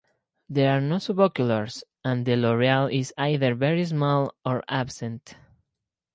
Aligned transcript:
There 0.49 0.75
are 0.75 0.81
no 0.81 0.95
suboculars, 0.95 1.83
and 2.03 2.25
the 2.25 2.35
loreal 2.35 2.87
is 2.87 3.13
either 3.19 3.53
very 3.53 3.85
small 3.85 4.33
or 4.43 4.63
absent. 4.67 5.35